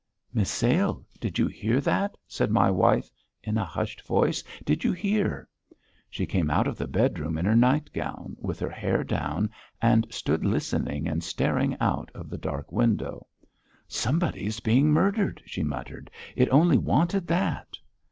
"Misail, 0.33 1.05
did 1.19 1.37
you 1.37 1.45
hear 1.45 1.79
that?" 1.79 2.17
said 2.27 2.49
my 2.49 2.71
wife 2.71 3.11
in 3.43 3.55
a 3.59 3.63
hushed 3.63 4.01
voice. 4.01 4.43
"Did 4.65 4.83
you 4.83 4.93
hear?" 4.93 5.47
She 6.09 6.25
came 6.25 6.49
out 6.49 6.65
of 6.65 6.75
the 6.75 6.87
bedroom 6.87 7.37
in 7.37 7.45
her 7.45 7.55
nightgown, 7.55 8.35
with 8.39 8.57
her 8.61 8.69
hair 8.71 9.03
down, 9.03 9.51
and 9.79 10.07
stood 10.09 10.43
listening 10.43 11.07
and 11.07 11.23
staring 11.23 11.77
out 11.79 12.09
of 12.15 12.29
the 12.31 12.39
dark 12.39 12.71
window. 12.71 13.27
"Somebody 13.87 14.47
is 14.47 14.59
being 14.59 14.89
murdered!" 14.91 15.39
she 15.45 15.61
muttered. 15.61 16.09
"It 16.35 16.49
only 16.49 16.79
wanted 16.79 17.27
that!" 17.27 17.77